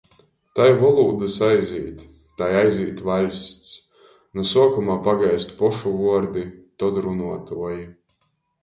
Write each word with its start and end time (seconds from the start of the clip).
Tai 0.59 0.65
volūdys 0.77 1.35
aizīt, 1.47 2.01
tai 2.43 2.49
aizīt 2.61 3.05
vaļsts. 3.11 3.77
Nu 4.39 4.47
suokuma 4.55 4.97
pagaist 5.11 5.55
pošu 5.63 5.97
vuordi, 6.03 6.49
tod 6.83 7.01
runuotuoji. 7.09 7.89